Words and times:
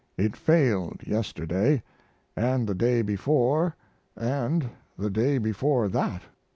It 0.17 0.35
failed 0.35 1.01
yesterday 1.05 1.83
& 2.23 2.35
the 2.35 2.73
day 2.75 3.03
before 3.03 3.75
& 4.15 4.15
the 4.15 5.09
day 5.11 5.37
before 5.37 5.87
that. 5.89 6.23